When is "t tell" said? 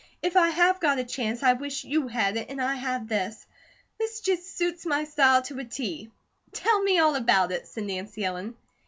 5.63-6.81